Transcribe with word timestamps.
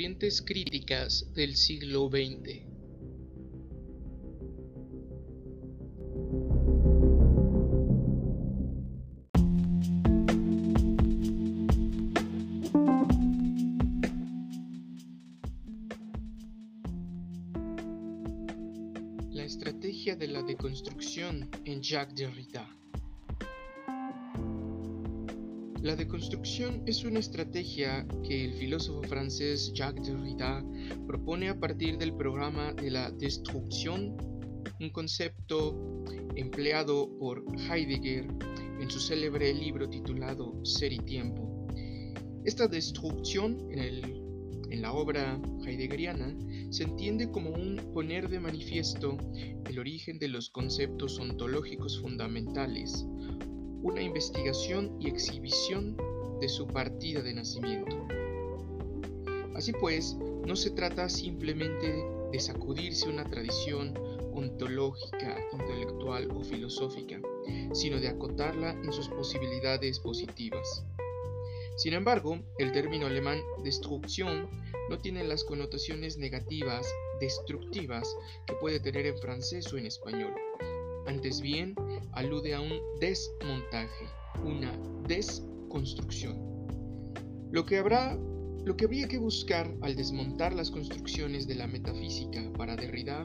Corrientes 0.00 0.40
críticas 0.40 1.30
del 1.34 1.56
siglo 1.56 2.08
XX. 2.08 2.62
La 19.30 19.44
estrategia 19.44 20.16
de 20.16 20.28
la 20.28 20.42
deconstrucción 20.42 21.50
en 21.66 21.82
Jacques 21.82 22.14
Derrida. 22.14 22.79
La 25.82 25.96
deconstrucción 25.96 26.82
es 26.84 27.04
una 27.04 27.20
estrategia 27.20 28.06
que 28.22 28.44
el 28.44 28.52
filósofo 28.52 29.02
francés 29.02 29.72
Jacques 29.72 30.06
Derrida 30.06 30.62
propone 31.06 31.48
a 31.48 31.58
partir 31.58 31.96
del 31.96 32.14
programa 32.14 32.74
de 32.74 32.90
la 32.90 33.10
destrucción, 33.10 34.14
un 34.78 34.90
concepto 34.90 36.04
empleado 36.36 37.16
por 37.18 37.42
Heidegger 37.56 38.26
en 38.78 38.90
su 38.90 39.00
célebre 39.00 39.54
libro 39.54 39.88
titulado 39.88 40.62
Ser 40.66 40.92
y 40.92 40.98
Tiempo. 40.98 41.66
Esta 42.44 42.68
destrucción 42.68 43.66
en, 43.70 44.82
la 44.82 44.92
obra 44.92 45.40
heideggeriana 45.66 46.36
se 46.70 46.84
entiende 46.84 47.30
como 47.30 47.50
un 47.50 47.90
poner 47.94 48.28
de 48.28 48.38
manifiesto 48.38 49.16
el 49.66 49.78
origen 49.78 50.18
de 50.18 50.28
los 50.28 50.50
conceptos 50.50 51.18
ontológicos 51.18 52.00
fundamentales 52.00 53.06
una 53.82 54.02
investigación 54.02 54.96
y 55.00 55.08
exhibición 55.08 55.96
de 56.40 56.48
su 56.48 56.66
partida 56.66 57.22
de 57.22 57.34
nacimiento. 57.34 57.96
Así 59.54 59.72
pues, 59.72 60.16
no 60.46 60.56
se 60.56 60.70
trata 60.70 61.08
simplemente 61.08 62.04
de 62.32 62.40
sacudirse 62.40 63.08
una 63.08 63.24
tradición 63.24 63.94
ontológica, 64.32 65.38
intelectual 65.52 66.30
o 66.30 66.42
filosófica, 66.42 67.20
sino 67.72 68.00
de 68.00 68.08
acotarla 68.08 68.70
en 68.70 68.92
sus 68.92 69.08
posibilidades 69.08 69.98
positivas. 69.98 70.84
Sin 71.76 71.94
embargo, 71.94 72.38
el 72.58 72.72
término 72.72 73.06
alemán 73.06 73.40
destrucción 73.62 74.48
no 74.88 74.98
tiene 74.98 75.24
las 75.24 75.44
connotaciones 75.44 76.18
negativas, 76.18 76.86
destructivas, 77.20 78.16
que 78.46 78.54
puede 78.54 78.80
tener 78.80 79.06
en 79.06 79.18
francés 79.18 79.72
o 79.72 79.78
en 79.78 79.86
español. 79.86 80.34
Antes 81.06 81.40
bien, 81.40 81.74
alude 82.12 82.54
a 82.54 82.60
un 82.60 82.80
desmontaje, 83.00 84.06
una 84.44 84.72
desconstrucción. 85.06 86.38
Lo 87.50 87.64
que 87.64 87.78
habrá 87.78 88.18
lo 88.64 88.76
que 88.76 88.84
habría 88.84 89.08
que 89.08 89.18
buscar 89.18 89.74
al 89.80 89.96
desmontar 89.96 90.52
las 90.54 90.70
construcciones 90.70 91.46
de 91.46 91.54
la 91.54 91.66
metafísica 91.66 92.52
para 92.58 92.76
Derrida 92.76 93.24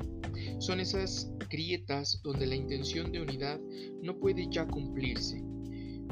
son 0.59 0.79
esas 0.79 1.29
grietas 1.49 2.21
donde 2.23 2.47
la 2.47 2.55
intención 2.55 3.11
de 3.11 3.21
unidad 3.21 3.59
no 4.01 4.17
puede 4.17 4.47
ya 4.49 4.65
cumplirse. 4.65 5.43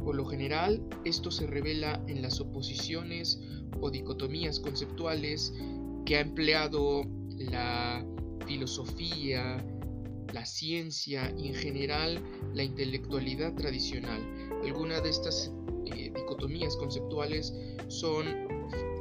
Por 0.03 0.15
lo 0.15 0.25
general, 0.25 0.83
esto 1.05 1.31
se 1.31 1.47
revela 1.47 2.03
en 2.07 2.21
las 2.21 2.41
oposiciones 2.41 3.41
o 3.79 3.89
dicotomías 3.89 4.59
conceptuales 4.59 5.53
que 6.05 6.17
ha 6.17 6.21
empleado 6.21 7.03
la 7.37 8.05
filosofía, 8.45 9.65
la 10.33 10.45
ciencia 10.45 11.31
y 11.37 11.49
en 11.49 11.53
general 11.53 12.21
la 12.53 12.63
intelectualidad 12.63 13.53
tradicional. 13.53 14.21
Algunas 14.63 15.03
de 15.03 15.09
estas 15.09 15.51
eh, 15.85 16.11
dicotomías 16.13 16.75
conceptuales 16.75 17.53
son 17.87 18.25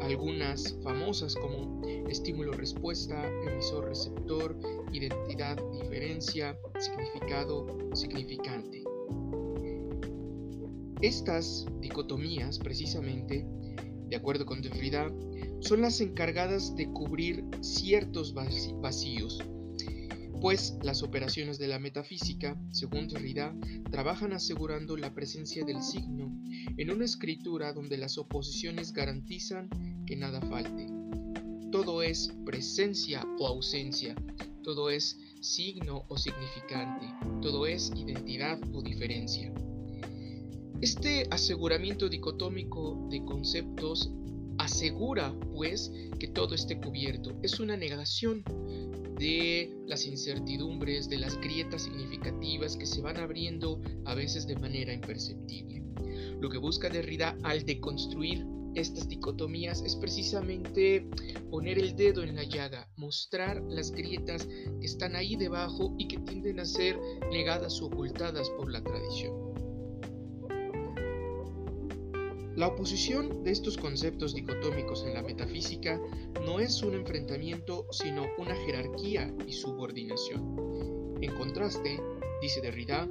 algunas 0.02 0.76
famosas 0.82 1.34
como 1.34 1.80
estímulo-respuesta, 2.08 3.26
emisor-receptor, 3.46 4.58
identidad-diferencia, 4.92 6.58
significado-significante. 6.78 8.84
Estas 11.00 11.66
dicotomías, 11.80 12.58
precisamente, 12.58 13.46
de 14.08 14.16
acuerdo 14.16 14.44
con 14.44 14.60
Derrida, 14.60 15.10
son 15.60 15.80
las 15.80 16.00
encargadas 16.00 16.76
de 16.76 16.92
cubrir 16.92 17.44
ciertos 17.60 18.34
vacíos 18.34 19.42
pues 20.42 20.74
las 20.82 21.04
operaciones 21.04 21.60
de 21.60 21.68
la 21.68 21.78
metafísica, 21.78 22.60
según 22.72 23.06
Derrida, 23.06 23.54
trabajan 23.92 24.32
asegurando 24.32 24.96
la 24.96 25.14
presencia 25.14 25.64
del 25.64 25.80
signo 25.80 26.36
en 26.76 26.90
una 26.90 27.04
escritura 27.04 27.72
donde 27.72 27.96
las 27.96 28.18
oposiciones 28.18 28.92
garantizan 28.92 29.70
que 30.04 30.16
nada 30.16 30.40
falte. 30.40 30.88
Todo 31.70 32.02
es 32.02 32.34
presencia 32.44 33.24
o 33.38 33.46
ausencia, 33.46 34.16
todo 34.64 34.90
es 34.90 35.16
signo 35.40 36.06
o 36.08 36.18
significante, 36.18 37.06
todo 37.40 37.64
es 37.64 37.92
identidad 37.96 38.58
o 38.74 38.82
diferencia. 38.82 39.54
Este 40.80 41.28
aseguramiento 41.30 42.08
dicotómico 42.08 43.06
de 43.12 43.24
conceptos 43.24 44.10
asegura, 44.62 45.34
pues, 45.54 45.92
que 46.18 46.28
todo 46.28 46.54
esté 46.54 46.80
cubierto. 46.80 47.36
Es 47.42 47.60
una 47.60 47.76
negación 47.76 48.44
de 49.18 49.72
las 49.86 50.06
incertidumbres, 50.06 51.08
de 51.08 51.18
las 51.18 51.36
grietas 51.40 51.82
significativas 51.82 52.76
que 52.76 52.86
se 52.86 53.00
van 53.00 53.16
abriendo 53.18 53.80
a 54.04 54.14
veces 54.14 54.46
de 54.46 54.56
manera 54.56 54.92
imperceptible. 54.92 55.82
Lo 56.40 56.48
que 56.48 56.58
busca 56.58 56.88
Derrida 56.88 57.36
al 57.42 57.64
deconstruir 57.64 58.44
estas 58.74 59.08
dicotomías 59.08 59.82
es 59.82 59.96
precisamente 59.96 61.06
poner 61.50 61.78
el 61.78 61.94
dedo 61.94 62.22
en 62.22 62.34
la 62.34 62.44
llaga, 62.44 62.88
mostrar 62.96 63.62
las 63.68 63.90
grietas 63.90 64.46
que 64.46 64.86
están 64.86 65.14
ahí 65.14 65.36
debajo 65.36 65.94
y 65.98 66.08
que 66.08 66.18
tienden 66.18 66.58
a 66.58 66.64
ser 66.64 66.98
negadas 67.30 67.80
o 67.82 67.86
ocultadas 67.86 68.48
por 68.50 68.70
la 68.70 68.82
tradición. 68.82 69.41
La 72.54 72.66
oposición 72.66 73.44
de 73.44 73.50
estos 73.50 73.78
conceptos 73.78 74.34
dicotómicos 74.34 75.04
en 75.04 75.14
la 75.14 75.22
metafísica 75.22 75.98
no 76.44 76.60
es 76.60 76.82
un 76.82 76.92
enfrentamiento, 76.94 77.86
sino 77.90 78.26
una 78.36 78.54
jerarquía 78.54 79.34
y 79.46 79.54
subordinación. 79.54 81.16
En 81.22 81.34
contraste, 81.34 81.98
dice 82.42 82.60
Derrida, 82.60 83.08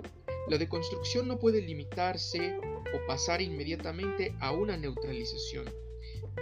la 0.48 0.58
deconstrucción 0.60 1.28
no 1.28 1.40
puede 1.40 1.60
limitarse 1.60 2.56
o 2.94 3.08
pasar 3.08 3.42
inmediatamente 3.42 4.36
a 4.40 4.52
una 4.52 4.78
neutralización. 4.78 5.66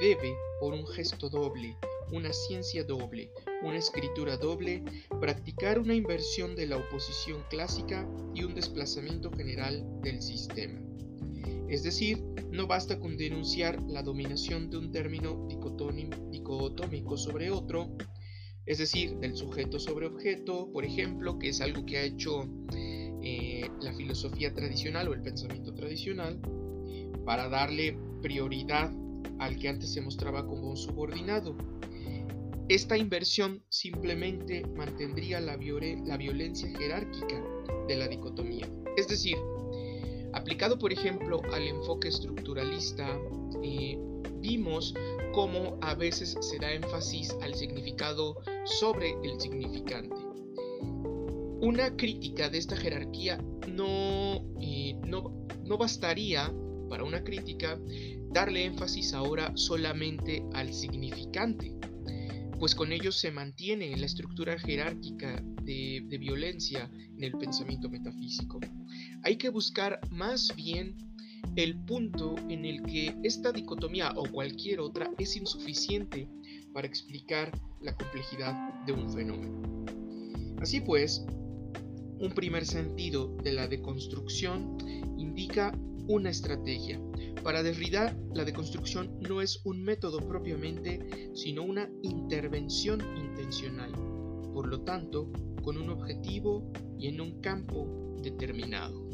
Debe, 0.01 0.35
por 0.59 0.73
un 0.73 0.85
gesto 0.85 1.29
doble, 1.29 1.77
una 2.11 2.33
ciencia 2.33 2.83
doble, 2.83 3.31
una 3.61 3.77
escritura 3.77 4.35
doble, 4.35 4.83
practicar 5.21 5.79
una 5.79 5.95
inversión 5.95 6.53
de 6.53 6.67
la 6.67 6.75
oposición 6.75 7.45
clásica 7.49 8.05
y 8.35 8.43
un 8.43 8.55
desplazamiento 8.55 9.31
general 9.31 9.85
del 10.01 10.21
sistema. 10.21 10.88
Es 11.69 11.83
decir, 11.83 12.23
no 12.51 12.67
basta 12.67 12.99
con 12.99 13.17
denunciar 13.17 13.81
la 13.83 14.01
dominación 14.01 14.69
de 14.69 14.77
un 14.77 14.91
término 14.91 15.47
dicotómico 15.49 17.17
sobre 17.17 17.51
otro, 17.51 17.95
es 18.65 18.77
decir, 18.77 19.17
del 19.17 19.35
sujeto 19.35 19.79
sobre 19.79 20.07
objeto, 20.07 20.71
por 20.71 20.85
ejemplo, 20.85 21.39
que 21.39 21.49
es 21.49 21.61
algo 21.61 21.85
que 21.85 21.97
ha 21.97 22.03
hecho 22.03 22.47
eh, 23.21 23.69
la 23.81 23.93
filosofía 23.93 24.53
tradicional 24.53 25.07
o 25.07 25.13
el 25.13 25.21
pensamiento 25.21 25.73
tradicional, 25.73 26.39
para 27.25 27.49
darle 27.49 27.97
prioridad 28.21 28.91
al 29.39 29.57
que 29.57 29.69
antes 29.69 29.93
se 29.93 30.01
mostraba 30.01 30.45
como 30.45 30.69
un 30.69 30.77
subordinado. 30.77 31.55
Esta 32.67 32.97
inversión 32.97 33.63
simplemente 33.69 34.63
mantendría 34.75 35.39
la, 35.39 35.57
la 36.05 36.17
violencia 36.17 36.69
jerárquica 36.77 37.43
de 37.87 37.95
la 37.95 38.07
dicotomía. 38.07 38.69
Es 38.95 39.07
decir, 39.07 39.37
Aplicado, 40.33 40.77
por 40.77 40.93
ejemplo, 40.93 41.41
al 41.51 41.67
enfoque 41.67 42.07
estructuralista, 42.07 43.19
eh, 43.63 43.97
vimos 44.39 44.93
cómo 45.33 45.77
a 45.81 45.95
veces 45.95 46.37
se 46.39 46.59
da 46.59 46.71
énfasis 46.71 47.35
al 47.41 47.55
significado 47.55 48.37
sobre 48.65 49.15
el 49.23 49.39
significante. 49.39 50.15
Una 51.61 51.95
crítica 51.95 52.49
de 52.49 52.57
esta 52.57 52.77
jerarquía 52.77 53.37
no, 53.67 54.45
eh, 54.61 54.95
no, 55.05 55.47
no 55.65 55.77
bastaría 55.77 56.53
para 56.89 57.03
una 57.03 57.23
crítica 57.23 57.79
darle 58.31 58.65
énfasis 58.65 59.13
ahora 59.13 59.51
solamente 59.55 60.43
al 60.53 60.73
significante, 60.73 61.75
pues 62.59 62.75
con 62.75 62.91
ello 62.91 63.11
se 63.11 63.31
mantiene 63.31 63.95
la 63.95 64.05
estructura 64.05 64.59
jerárquica 64.59 65.41
de, 65.63 66.03
de 66.05 66.17
violencia 66.17 66.89
en 66.93 67.23
el 67.23 67.31
pensamiento 67.37 67.89
metafísico. 67.89 68.59
Hay 69.23 69.37
que 69.37 69.49
buscar 69.49 69.99
más 70.11 70.55
bien 70.55 70.95
el 71.55 71.75
punto 71.85 72.35
en 72.49 72.65
el 72.65 72.83
que 72.83 73.15
esta 73.23 73.51
dicotomía 73.51 74.13
o 74.15 74.23
cualquier 74.23 74.79
otra 74.79 75.11
es 75.17 75.35
insuficiente 75.35 76.29
para 76.73 76.87
explicar 76.87 77.51
la 77.81 77.95
complejidad 77.95 78.83
de 78.85 78.93
un 78.93 79.11
fenómeno. 79.11 79.85
Así 80.61 80.81
pues, 80.81 81.25
un 82.19 82.31
primer 82.33 82.65
sentido 82.65 83.35
de 83.43 83.53
la 83.53 83.67
deconstrucción 83.67 84.77
indica 85.17 85.71
una 86.07 86.31
estrategia, 86.31 86.99
Para 87.43 87.61
Derrida, 87.61 88.17
la 88.33 88.43
deconstrucción 88.43 89.19
no 89.21 89.41
es 89.41 89.61
un 89.63 89.83
método 89.83 90.19
propiamente, 90.27 91.29
sino 91.35 91.63
una 91.63 91.89
intervención 92.01 92.99
intencional, 93.15 93.91
por 94.51 94.67
lo 94.67 94.81
tanto, 94.81 95.31
con 95.61 95.77
un 95.77 95.89
objetivo 95.89 96.71
y 96.97 97.07
en 97.07 97.21
un 97.21 97.39
campo 97.41 98.17
determinado, 98.23 99.08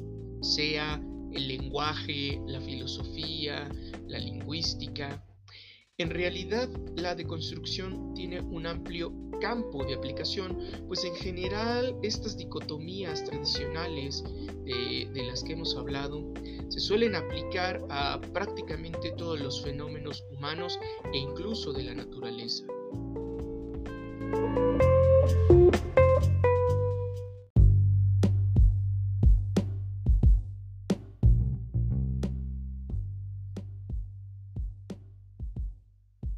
sea 0.45 1.01
el 1.33 1.47
lenguaje, 1.47 2.39
la 2.45 2.62
filosofía, 2.62 3.69
la 4.07 4.19
lingüística. 4.19 5.24
En 5.97 6.09
realidad, 6.09 6.69
la 6.95 7.15
deconstrucción 7.15 8.13
tiene 8.13 8.42
un 8.42 8.68
amplio 8.68 9.13
campo 9.39 9.83
de 9.86 9.95
aplicación, 9.95 10.57
pues 10.88 11.03
en 11.03 11.15
general 11.15 11.95
estas 12.03 12.38
dicotomías 12.38 13.24
tradicionales 13.25 14.24
de, 14.63 15.24
las 15.27 15.44
que 15.44 15.53
hemos 15.53 15.75
hablado 15.75 16.33
se 16.69 16.80
suelen 16.80 17.15
aplicar 17.15 17.81
a 17.89 18.19
prácticamente 18.33 19.12
todos 19.18 19.39
los 19.39 19.63
fenómenos 19.63 20.24
humanos 20.31 20.80
e 21.13 21.18
incluso 21.18 21.74
de 21.74 21.83
la 21.83 21.94
naturaleza. 21.94 22.65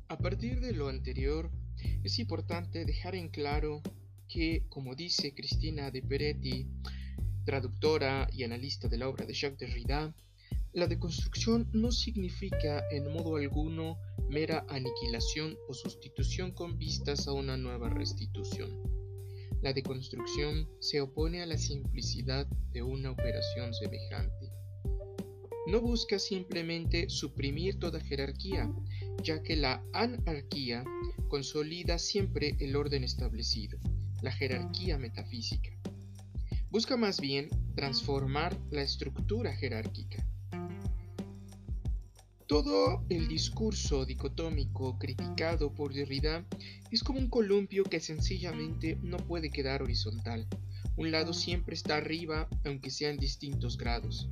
A 0.09 0.17
partir 0.17 0.61
de 0.61 0.71
lo 0.71 0.87
anterior, 0.87 1.51
es 2.03 2.17
importante 2.19 2.85
dejar 2.85 3.15
en 3.15 3.27
claro 3.27 3.81
que, 4.29 4.63
como 4.69 4.95
dice 4.95 5.33
Cristina 5.33 5.91
de 5.91 6.01
Peretti, 6.01 6.65
traductora 7.43 8.29
y 8.31 8.43
analista 8.43 8.87
de 8.87 8.97
la 8.97 9.09
obra 9.09 9.25
de 9.25 9.33
Jacques 9.33 9.59
Derrida, 9.59 10.15
la 10.71 10.87
deconstrucción 10.87 11.69
no 11.73 11.91
significa 11.91 12.83
en 12.89 13.11
modo 13.11 13.35
alguno 13.35 13.97
mera 14.29 14.65
aniquilación 14.69 15.57
o 15.67 15.73
sustitución 15.73 16.51
con 16.51 16.77
vistas 16.77 17.27
a 17.27 17.33
una 17.33 17.57
nueva 17.57 17.89
restitución. 17.89 18.69
La 19.61 19.73
deconstrucción 19.73 20.69
se 20.79 21.01
opone 21.01 21.41
a 21.41 21.45
la 21.45 21.57
simplicidad 21.57 22.47
de 22.71 22.81
una 22.81 23.11
operación 23.11 23.73
semejante. 23.73 24.51
No 25.67 25.81
busca 25.81 26.17
simplemente 26.17 27.09
suprimir 27.09 27.77
toda 27.77 27.99
jerarquía, 27.99 28.71
ya 29.23 29.41
que 29.43 29.55
la 29.55 29.83
anarquía 29.93 30.83
consolida 31.27 31.97
siempre 31.97 32.55
el 32.59 32.75
orden 32.75 33.03
establecido, 33.03 33.79
la 34.21 34.31
jerarquía 34.31 34.97
metafísica. 34.97 35.71
Busca 36.69 36.97
más 36.97 37.19
bien 37.19 37.49
transformar 37.75 38.57
la 38.71 38.81
estructura 38.81 39.53
jerárquica. 39.53 40.25
Todo 42.47 43.03
el 43.09 43.27
discurso 43.27 44.05
dicotómico 44.05 44.97
criticado 44.97 45.73
por 45.73 45.93
Derrida 45.93 46.45
es 46.91 47.03
como 47.03 47.19
un 47.19 47.29
columpio 47.29 47.83
que 47.83 47.99
sencillamente 47.99 48.97
no 49.01 49.17
puede 49.17 49.49
quedar 49.49 49.83
horizontal. 49.83 50.47
Un 50.95 51.11
lado 51.11 51.33
siempre 51.33 51.75
está 51.75 51.97
arriba, 51.97 52.47
aunque 52.63 52.89
sean 52.89 53.17
distintos 53.17 53.77
grados. 53.77 54.29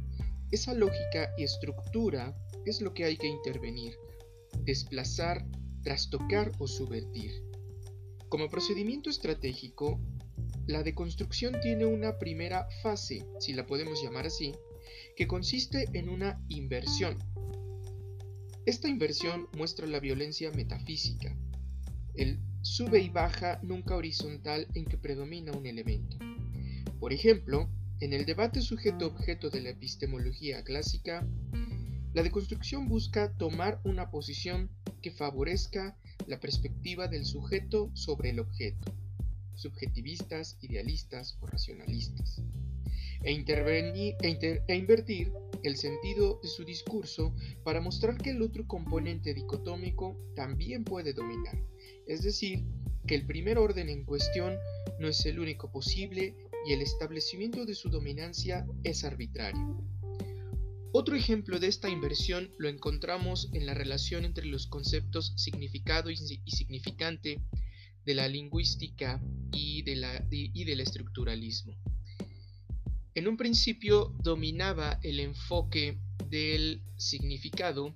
Esa 0.51 0.73
lógica 0.73 1.29
y 1.37 1.43
estructura 1.43 2.33
es 2.65 2.81
lo 2.81 2.93
que 2.93 3.03
hay 3.03 3.17
que 3.17 3.27
intervenir, 3.27 3.95
desplazar, 4.65 5.45
trastocar 5.83 6.51
o 6.59 6.67
subvertir. 6.67 7.31
Como 8.29 8.49
procedimiento 8.49 9.09
estratégico, 9.09 9.99
la 10.67 10.83
deconstrucción 10.83 11.59
tiene 11.61 11.85
una 11.85 12.17
primera 12.17 12.67
fase, 12.81 13.25
si 13.39 13.53
la 13.53 13.65
podemos 13.65 14.01
llamar 14.03 14.25
así, 14.25 14.53
que 15.15 15.27
consiste 15.27 15.85
en 15.93 16.09
una 16.09 16.43
inversión. 16.49 17.17
Esta 18.65 18.89
inversión 18.89 19.47
muestra 19.55 19.85
la 19.85 19.99
violencia 19.99 20.51
metafísica, 20.51 21.37
el 22.15 22.39
sube 22.61 22.99
y 22.99 23.09
baja 23.09 23.59
nunca 23.61 23.95
horizontal 23.95 24.67
en 24.73 24.85
que 24.85 24.97
predomina 24.97 25.51
un 25.51 25.67
elemento. 25.67 26.17
Por 26.99 27.13
ejemplo, 27.13 27.69
en 27.99 28.13
el 28.13 28.25
debate 28.25 28.61
sujeto-objeto 28.61 29.49
de 29.49 29.61
la 29.61 29.69
epistemología 29.69 30.63
clásica, 30.63 31.27
la 32.15 32.23
deconstrucción 32.23 32.87
busca 32.87 33.33
tomar 33.33 33.81
una 33.83 34.09
posición 34.09 34.69
que 35.01 35.11
favorezca 35.11 35.97
la 36.27 36.39
perspectiva 36.39 37.09
del 37.09 37.25
sujeto 37.25 37.91
sobre 37.93 38.29
el 38.29 38.39
objeto, 38.39 38.95
subjetivistas, 39.53 40.57
idealistas 40.61 41.37
o 41.41 41.45
racionalistas, 41.45 42.41
e, 43.21 43.33
e, 43.33 44.63
e, 44.65 44.75
invertir 44.75 45.33
el 45.63 45.75
sentido 45.75 46.39
de 46.41 46.47
su 46.47 46.63
discurso 46.63 47.35
para 47.65 47.81
mostrar 47.81 48.17
que 48.17 48.29
el 48.29 48.41
otro 48.41 48.65
componente 48.65 49.33
dicotómico 49.33 50.17
también 50.37 50.85
puede 50.85 51.11
dominar, 51.11 51.61
es 52.07 52.23
decir, 52.23 52.63
que 53.05 53.15
el 53.15 53.25
primer 53.25 53.57
orden 53.57 53.89
en 53.89 54.05
cuestión 54.05 54.55
no 55.01 55.09
es 55.09 55.25
el 55.25 55.37
único 55.37 55.69
posible 55.69 56.33
y 56.65 56.71
el 56.71 56.81
establecimiento 56.81 57.65
de 57.65 57.75
su 57.75 57.89
dominancia 57.89 58.65
es 58.85 59.03
arbitrario. 59.03 59.94
Otro 60.97 61.17
ejemplo 61.17 61.59
de 61.59 61.67
esta 61.67 61.89
inversión 61.89 62.53
lo 62.57 62.69
encontramos 62.69 63.49
en 63.51 63.65
la 63.65 63.73
relación 63.73 64.23
entre 64.23 64.45
los 64.45 64.65
conceptos 64.65 65.33
significado 65.35 66.09
y, 66.09 66.15
significante 66.15 67.41
de 68.05 68.15
la 68.15 68.29
lingüística 68.29 69.21
y, 69.51 69.81
del 69.81 70.79
estructuralismo. 70.79 71.75
En 73.13 73.27
un 73.27 73.35
principio 73.35 74.15
dominaba 74.23 74.97
el 75.03 75.19
enfoque 75.19 75.99
del 76.29 76.81
significado 76.95 77.93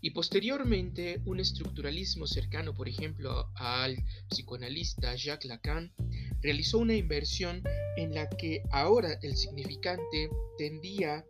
y 0.00 0.12
posteriormente 0.12 1.20
un 1.26 1.40
estructuralismo 1.40 2.26
cercano, 2.26 2.72
por 2.72 2.88
ejemplo, 2.88 3.50
al 3.54 4.02
psicoanalista 4.30 5.14
Jacques 5.14 5.46
Lacan, 5.46 5.92
realizó 6.40 6.78
una 6.78 6.96
inversión 6.96 7.62
en 7.98 8.14
la 8.14 8.30
que 8.30 8.62
ahora 8.70 9.18
el 9.20 9.36
significante 9.36 10.30
tendía 10.56 11.26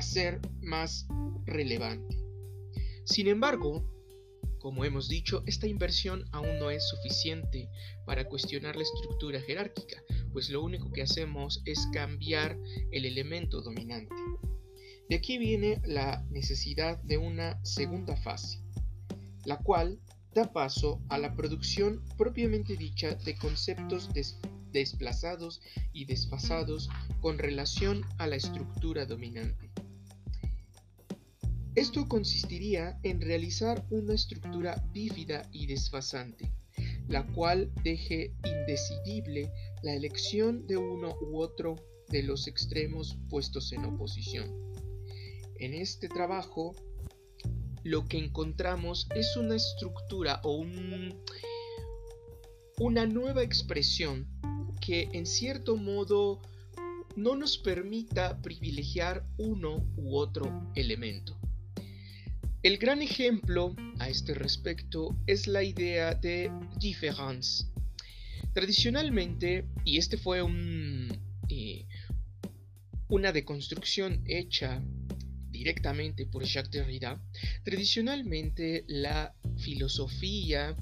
ser 0.00 0.40
más 0.62 1.06
relevante. 1.44 2.16
Sin 3.04 3.26
embargo, 3.26 3.92
como 4.62 4.84
hemos 4.84 5.08
dicho, 5.08 5.42
esta 5.46 5.66
inversión 5.66 6.24
aún 6.30 6.60
no 6.60 6.70
es 6.70 6.88
suficiente 6.88 7.68
para 8.06 8.28
cuestionar 8.28 8.76
la 8.76 8.84
estructura 8.84 9.40
jerárquica, 9.40 10.00
pues 10.32 10.50
lo 10.50 10.62
único 10.62 10.92
que 10.92 11.02
hacemos 11.02 11.62
es 11.64 11.88
cambiar 11.92 12.56
el 12.92 13.04
elemento 13.04 13.60
dominante. 13.60 14.14
De 15.10 15.16
aquí 15.16 15.36
viene 15.36 15.82
la 15.84 16.24
necesidad 16.30 17.02
de 17.02 17.18
una 17.18 17.58
segunda 17.64 18.16
fase, 18.16 18.62
la 19.44 19.58
cual 19.58 19.98
da 20.32 20.52
paso 20.52 21.02
a 21.08 21.18
la 21.18 21.34
producción 21.34 22.00
propiamente 22.16 22.76
dicha 22.76 23.16
de 23.16 23.36
conceptos 23.36 24.10
desplazados 24.70 25.60
y 25.92 26.04
desfasados 26.04 26.88
con 27.20 27.38
relación 27.38 28.06
a 28.18 28.28
la 28.28 28.36
estructura 28.36 29.06
dominante. 29.06 29.72
Esto 31.74 32.06
consistiría 32.06 32.98
en 33.02 33.22
realizar 33.22 33.86
una 33.88 34.12
estructura 34.12 34.84
bífida 34.92 35.48
y 35.52 35.66
desfasante, 35.66 36.52
la 37.08 37.26
cual 37.28 37.72
deje 37.82 38.34
indecidible 38.44 39.50
la 39.82 39.94
elección 39.94 40.66
de 40.66 40.76
uno 40.76 41.16
u 41.22 41.40
otro 41.40 41.76
de 42.10 42.24
los 42.24 42.46
extremos 42.46 43.16
puestos 43.30 43.72
en 43.72 43.86
oposición. 43.86 44.50
En 45.60 45.72
este 45.72 46.08
trabajo, 46.08 46.76
lo 47.84 48.06
que 48.06 48.18
encontramos 48.18 49.08
es 49.14 49.34
una 49.38 49.56
estructura 49.56 50.42
o 50.44 50.62
una 52.78 53.06
nueva 53.06 53.42
expresión 53.42 54.28
que 54.82 55.08
en 55.12 55.24
cierto 55.24 55.76
modo 55.76 56.42
no 57.16 57.34
nos 57.34 57.56
permita 57.56 58.42
privilegiar 58.42 59.26
uno 59.38 59.86
u 59.96 60.16
otro 60.16 60.70
elemento. 60.74 61.41
El 62.62 62.78
gran 62.78 63.02
ejemplo 63.02 63.74
a 63.98 64.08
este 64.08 64.34
respecto 64.34 65.16
es 65.26 65.48
la 65.48 65.64
idea 65.64 66.14
de 66.14 66.48
différence. 66.78 67.66
Tradicionalmente, 68.54 69.66
y 69.84 69.98
este 69.98 70.16
fue 70.16 70.38
eh, 71.48 71.86
una 73.08 73.32
deconstrucción 73.32 74.22
hecha 74.26 74.80
directamente 75.50 76.24
por 76.26 76.44
Jacques 76.44 76.70
Derrida, 76.70 77.20
tradicionalmente 77.64 78.84
la 78.86 79.34
filosofía, 79.58 80.76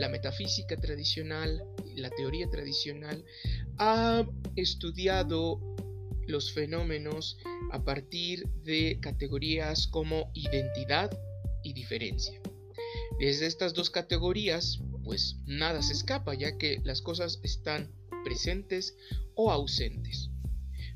la 0.00 0.08
metafísica 0.08 0.76
tradicional, 0.76 1.62
la 1.94 2.10
teoría 2.10 2.50
tradicional 2.50 3.24
ha 3.78 4.26
estudiado 4.56 5.60
los 6.30 6.52
fenómenos 6.52 7.38
a 7.72 7.84
partir 7.84 8.46
de 8.64 8.98
categorías 9.00 9.86
como 9.86 10.30
identidad 10.34 11.10
y 11.62 11.72
diferencia. 11.72 12.40
Desde 13.18 13.46
estas 13.46 13.74
dos 13.74 13.90
categorías, 13.90 14.80
pues 15.04 15.36
nada 15.46 15.82
se 15.82 15.92
escapa, 15.92 16.34
ya 16.34 16.56
que 16.56 16.80
las 16.84 17.02
cosas 17.02 17.40
están 17.42 17.90
presentes 18.24 18.96
o 19.34 19.50
ausentes. 19.50 20.30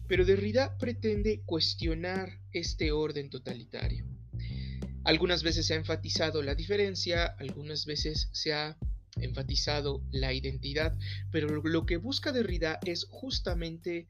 Pero 0.09 0.25
Derrida 0.25 0.76
pretende 0.79 1.43
cuestionar 1.45 2.41
este 2.53 2.93
orden 2.93 3.31
totalitario. 3.31 4.07
Algunas 5.05 5.43
veces 5.43 5.67
se 5.67 5.75
ha 5.75 5.76
enfatizado 5.76 6.43
la 6.43 6.55
diferencia, 6.55 7.26
algunas 7.38 7.85
veces 7.85 8.31
se 8.33 8.55
ha 8.55 8.79
enfatizado 9.17 10.03
la 10.11 10.33
identidad, 10.33 10.97
pero 11.31 11.49
lo 11.62 11.87
que 11.87 11.99
busca 11.99 12.33
Derrida 12.33 12.79
es 12.85 13.07
justamente 13.11 14.09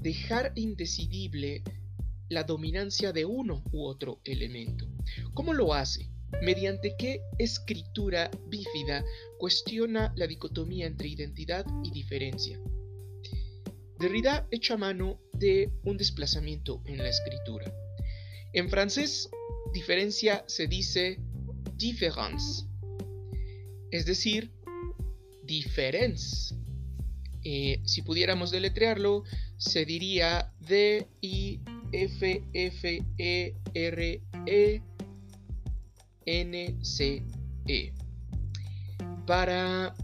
dejar 0.00 0.52
indecidible 0.54 1.62
la 2.28 2.44
dominancia 2.44 3.12
de 3.12 3.24
uno 3.24 3.64
u 3.72 3.84
otro 3.84 4.20
elemento. 4.24 4.86
¿Cómo 5.34 5.54
lo 5.54 5.74
hace? 5.74 6.10
Mediante 6.42 6.94
qué 6.98 7.22
escritura 7.38 8.30
bífida 8.48 9.02
cuestiona 9.38 10.12
la 10.14 10.26
dicotomía 10.26 10.86
entre 10.86 11.08
identidad 11.08 11.64
y 11.82 11.90
diferencia. 11.90 12.60
Derrida 13.98 14.46
echa 14.50 14.76
mano 14.76 15.20
de 15.32 15.72
un 15.84 15.96
desplazamiento 15.96 16.82
en 16.84 16.98
la 16.98 17.08
escritura. 17.08 17.72
En 18.52 18.68
francés, 18.68 19.30
diferencia 19.72 20.44
se 20.46 20.66
dice 20.66 21.18
différence, 21.76 22.64
es 23.90 24.04
decir, 24.04 24.52
difference. 25.44 26.54
Eh, 27.42 27.80
si 27.84 28.02
pudiéramos 28.02 28.50
deletrearlo, 28.50 29.24
se 29.58 29.84
diría 29.84 30.52
D-I-F-F-E-R-E-N-C-E. 30.60 31.52
Para 39.26 39.94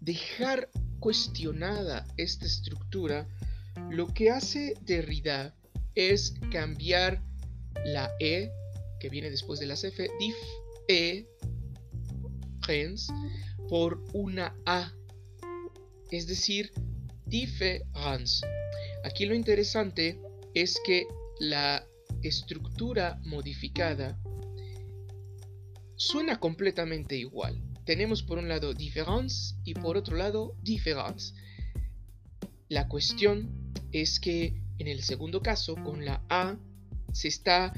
dejar 0.00 0.68
cuestionada 1.00 2.06
esta 2.16 2.44
estructura, 2.44 3.26
lo 3.90 4.12
que 4.12 4.30
hace 4.30 4.74
Derrida 4.82 5.54
es 5.94 6.34
cambiar 6.50 7.22
la 7.84 8.10
E 8.20 8.50
que 9.00 9.08
viene 9.08 9.30
después 9.30 9.60
de 9.60 9.66
las 9.66 9.84
F, 9.84 10.08
dif, 10.18 10.34
E, 10.88 11.26
por 13.68 14.02
una 14.14 14.54
A, 14.64 14.92
es 16.10 16.26
decir, 16.26 16.72
difference. 17.26 18.46
Aquí 19.04 19.26
lo 19.26 19.34
interesante 19.34 20.20
es 20.54 20.78
que 20.84 21.06
la 21.40 21.86
estructura 22.22 23.20
modificada 23.24 24.18
suena 25.96 26.38
completamente 26.38 27.16
igual. 27.16 27.60
Tenemos 27.84 28.22
por 28.22 28.38
un 28.38 28.48
lado 28.48 28.72
difference 28.72 29.56
y 29.64 29.74
por 29.74 29.96
otro 29.96 30.16
lado 30.16 30.56
difference. 30.62 31.34
La 32.68 32.88
cuestión 32.88 33.72
es 33.92 34.18
que 34.18 34.64
en 34.78 34.88
el 34.88 35.02
segundo 35.02 35.40
caso, 35.40 35.76
con 35.76 36.04
la 36.04 36.24
A, 36.28 36.58
se 37.12 37.28
está 37.28 37.72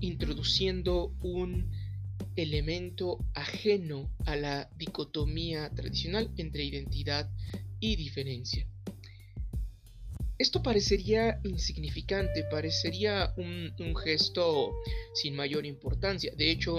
introduciendo 0.00 1.14
un 1.22 1.70
elemento 2.36 3.18
ajeno 3.34 4.10
a 4.26 4.36
la 4.36 4.70
dicotomía 4.76 5.70
tradicional 5.70 6.30
entre 6.36 6.64
identidad 6.64 7.30
y 7.80 7.96
diferencia. 7.96 8.66
Esto 10.42 10.60
parecería 10.60 11.38
insignificante, 11.44 12.42
parecería 12.42 13.32
un, 13.36 13.94
gesto 13.94 14.72
sin 15.14 15.36
mayor 15.36 15.64
importancia. 15.66 16.32
De 16.36 16.50
hecho, 16.50 16.78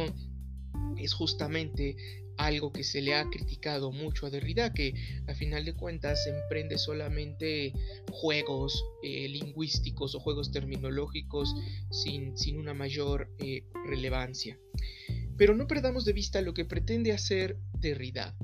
es 0.98 1.14
justamente 1.14 1.96
algo 2.36 2.74
que 2.74 2.84
se 2.84 3.02
le 3.02 3.16
ha 3.16 3.24
criticado 3.30 3.94
mucho 3.94 4.26
a 4.26 4.30
Derrida, 4.30 4.74
que 4.74 4.94
a 5.28 5.34
final 5.34 5.64
de 5.64 5.76
cuentas 5.76 6.28
emprende 6.28 6.78
solamente 6.78 7.72
juegos 8.12 8.84
eh, 9.02 9.30
lingüísticos 9.30 10.14
o 10.14 10.20
juegos 10.20 10.52
terminológicos 10.52 11.56
sin, 11.90 12.36
una 12.58 12.74
mayor 12.74 13.32
eh, 13.40 13.64
relevancia. 13.86 14.60
Pero 15.38 15.56
no 15.56 15.68
perdamos 15.68 16.04
de 16.04 16.12
vista 16.12 16.42
lo 16.42 16.54
que 16.54 16.66
pretende 16.66 17.14
hacer 17.14 17.58
Derrida. 17.80 18.36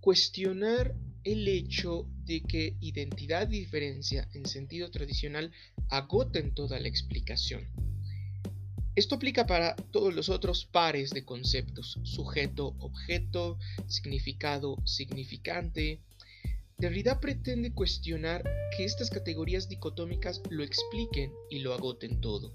Cuestionar 0.00 0.94
el 1.24 1.46
hecho 1.48 2.06
de 2.24 2.42
que 2.42 2.76
identidad 2.80 3.50
y 3.50 3.60
diferencia 3.60 4.28
en 4.34 4.46
sentido 4.46 4.90
tradicional 4.90 5.52
agoten 5.88 6.54
toda 6.54 6.78
la 6.80 6.88
explicación. 6.88 7.68
Esto 8.96 9.14
aplica 9.14 9.46
para 9.46 9.76
todos 9.76 10.14
los 10.14 10.28
otros 10.28 10.64
pares 10.64 11.10
de 11.10 11.24
conceptos, 11.24 11.98
sujeto, 12.02 12.74
objeto, 12.80 13.58
significado, 13.86 14.76
significante. 14.84 16.00
Derrida 16.76 17.20
pretende 17.20 17.72
cuestionar 17.72 18.42
que 18.76 18.84
estas 18.84 19.10
categorías 19.10 19.68
dicotómicas 19.68 20.42
lo 20.50 20.64
expliquen 20.64 21.32
y 21.50 21.60
lo 21.60 21.72
agoten 21.72 22.20
todo. 22.20 22.52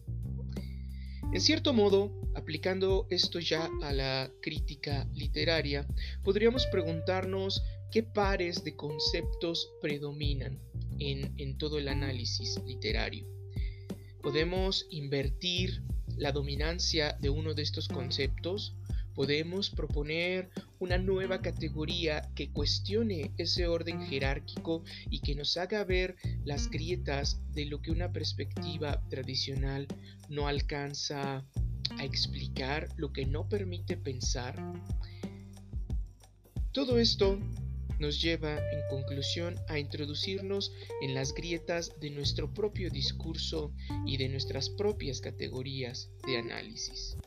En 1.34 1.42
cierto 1.42 1.74
modo, 1.74 2.12
aplicando 2.36 3.08
esto 3.10 3.40
ya 3.40 3.70
a 3.82 3.92
la 3.92 4.32
crítica 4.42 5.08
literaria, 5.14 5.86
podríamos 6.24 6.66
preguntarnos 6.68 7.64
qué 7.92 8.04
pares 8.04 8.64
de 8.64 8.76
conceptos 8.76 9.72
predominan 9.82 10.60
en, 11.00 11.58
todo 11.58 11.78
el 11.78 11.88
análisis 11.88 12.60
literario. 12.66 13.26
Podemos 14.22 14.88
invertir 14.90 15.84
la 16.18 16.32
dominancia 16.32 17.18
de 17.20 17.30
uno 17.30 17.54
de 17.54 17.64
estos 17.64 17.88
conceptos, 17.88 18.76
podemos 19.14 19.70
proponer 19.70 20.50
una 20.80 20.98
nueva 20.98 21.42
categoría 21.42 22.30
que 22.36 22.52
cuestione 22.52 23.32
ese 23.38 23.68
orden 23.68 24.02
jerárquico 24.08 24.84
y 25.10 25.20
que 25.20 25.36
nos 25.36 25.56
haga 25.58 25.84
ver 25.84 26.16
las 26.44 26.70
grietas 26.70 27.40
de 27.54 27.66
lo 27.66 27.82
que 27.82 27.92
una 27.92 28.12
perspectiva 28.12 29.02
tradicional 29.10 29.88
no 30.30 30.48
alcanza 30.48 31.46
a 31.98 32.04
explicar, 32.04 32.90
lo 32.98 33.14
que 33.14 33.26
no 33.26 33.48
permite 33.48 33.96
pensar. 33.96 34.56
Todo 36.72 37.00
esto 37.00 37.40
nos 38.00 38.22
lleva 38.22 38.58
en 38.58 38.88
conclusión 38.90 39.56
a 39.68 39.80
introducirnos 39.80 40.72
en 41.02 41.14
las 41.14 41.34
grietas 41.34 41.92
de 42.00 42.10
nuestro 42.10 42.54
propio 42.54 42.90
discurso 42.90 43.74
y 44.06 44.18
de 44.18 44.30
nuestras 44.30 44.70
propias 44.70 45.22
categorías 45.22 46.10
de 46.26 46.38
análisis. 46.38 47.18